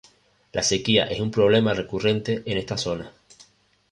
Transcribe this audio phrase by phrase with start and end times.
[0.51, 3.11] La sequía es un problema recurrente en esta zona.